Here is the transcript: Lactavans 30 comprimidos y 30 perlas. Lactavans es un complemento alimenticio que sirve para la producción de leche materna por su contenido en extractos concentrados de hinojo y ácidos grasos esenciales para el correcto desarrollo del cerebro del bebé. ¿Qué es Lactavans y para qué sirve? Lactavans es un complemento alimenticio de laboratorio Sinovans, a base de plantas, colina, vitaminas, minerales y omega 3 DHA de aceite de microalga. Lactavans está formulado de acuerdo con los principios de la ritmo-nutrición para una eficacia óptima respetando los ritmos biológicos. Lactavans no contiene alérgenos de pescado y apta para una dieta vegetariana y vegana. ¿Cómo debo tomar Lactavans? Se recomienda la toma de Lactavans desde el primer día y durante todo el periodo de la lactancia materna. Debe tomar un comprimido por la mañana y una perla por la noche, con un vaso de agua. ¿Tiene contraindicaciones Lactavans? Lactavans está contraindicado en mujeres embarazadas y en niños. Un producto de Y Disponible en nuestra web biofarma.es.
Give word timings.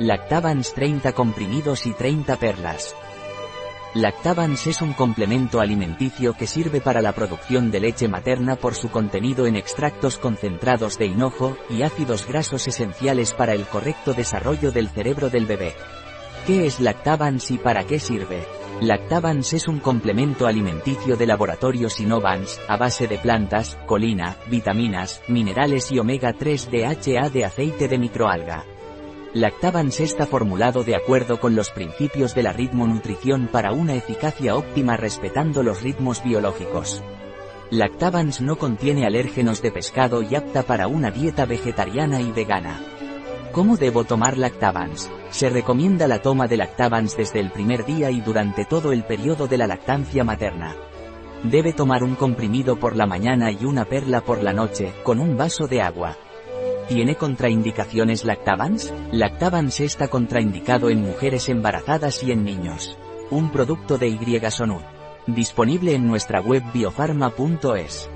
Lactavans 0.00 0.74
30 0.74 1.12
comprimidos 1.12 1.86
y 1.86 1.92
30 1.92 2.36
perlas. 2.36 2.96
Lactavans 3.94 4.66
es 4.66 4.82
un 4.82 4.92
complemento 4.92 5.60
alimenticio 5.60 6.32
que 6.32 6.48
sirve 6.48 6.80
para 6.80 7.00
la 7.00 7.12
producción 7.12 7.70
de 7.70 7.78
leche 7.78 8.08
materna 8.08 8.56
por 8.56 8.74
su 8.74 8.90
contenido 8.90 9.46
en 9.46 9.54
extractos 9.54 10.18
concentrados 10.18 10.98
de 10.98 11.06
hinojo 11.06 11.56
y 11.70 11.82
ácidos 11.82 12.26
grasos 12.26 12.66
esenciales 12.66 13.34
para 13.34 13.54
el 13.54 13.66
correcto 13.66 14.14
desarrollo 14.14 14.72
del 14.72 14.88
cerebro 14.88 15.30
del 15.30 15.46
bebé. 15.46 15.74
¿Qué 16.44 16.66
es 16.66 16.80
Lactavans 16.80 17.52
y 17.52 17.58
para 17.58 17.84
qué 17.84 18.00
sirve? 18.00 18.44
Lactavans 18.80 19.52
es 19.52 19.68
un 19.68 19.78
complemento 19.78 20.48
alimenticio 20.48 21.16
de 21.16 21.26
laboratorio 21.28 21.88
Sinovans, 21.88 22.60
a 22.66 22.76
base 22.76 23.06
de 23.06 23.18
plantas, 23.18 23.78
colina, 23.86 24.36
vitaminas, 24.50 25.22
minerales 25.28 25.92
y 25.92 26.00
omega 26.00 26.32
3 26.32 26.68
DHA 26.68 27.30
de 27.30 27.44
aceite 27.44 27.86
de 27.86 27.98
microalga. 27.98 28.73
Lactavans 29.34 29.98
está 29.98 30.26
formulado 30.26 30.84
de 30.84 30.94
acuerdo 30.94 31.40
con 31.40 31.56
los 31.56 31.70
principios 31.70 32.36
de 32.36 32.44
la 32.44 32.52
ritmo-nutrición 32.52 33.48
para 33.48 33.72
una 33.72 33.96
eficacia 33.96 34.54
óptima 34.54 34.96
respetando 34.96 35.64
los 35.64 35.82
ritmos 35.82 36.22
biológicos. 36.22 37.02
Lactavans 37.70 38.40
no 38.40 38.54
contiene 38.58 39.06
alérgenos 39.06 39.60
de 39.60 39.72
pescado 39.72 40.22
y 40.22 40.36
apta 40.36 40.62
para 40.62 40.86
una 40.86 41.10
dieta 41.10 41.46
vegetariana 41.46 42.20
y 42.20 42.30
vegana. 42.30 42.80
¿Cómo 43.50 43.76
debo 43.76 44.04
tomar 44.04 44.38
Lactavans? 44.38 45.10
Se 45.30 45.50
recomienda 45.50 46.06
la 46.06 46.22
toma 46.22 46.46
de 46.46 46.56
Lactavans 46.56 47.16
desde 47.16 47.40
el 47.40 47.50
primer 47.50 47.84
día 47.84 48.12
y 48.12 48.20
durante 48.20 48.64
todo 48.64 48.92
el 48.92 49.02
periodo 49.02 49.48
de 49.48 49.58
la 49.58 49.66
lactancia 49.66 50.22
materna. 50.22 50.76
Debe 51.42 51.72
tomar 51.72 52.04
un 52.04 52.14
comprimido 52.14 52.76
por 52.78 52.94
la 52.94 53.06
mañana 53.06 53.50
y 53.50 53.64
una 53.64 53.84
perla 53.84 54.20
por 54.20 54.44
la 54.44 54.52
noche, 54.52 54.92
con 55.02 55.18
un 55.18 55.36
vaso 55.36 55.66
de 55.66 55.82
agua. 55.82 56.16
¿Tiene 56.88 57.16
contraindicaciones 57.16 58.24
Lactavans? 58.24 58.92
Lactavans 59.10 59.80
está 59.80 60.08
contraindicado 60.08 60.90
en 60.90 61.00
mujeres 61.00 61.48
embarazadas 61.48 62.22
y 62.22 62.30
en 62.30 62.44
niños. 62.44 62.98
Un 63.30 63.50
producto 63.50 63.96
de 63.96 64.08
Y 64.08 64.18
Disponible 65.26 65.94
en 65.94 66.06
nuestra 66.06 66.42
web 66.42 66.62
biofarma.es. 66.74 68.10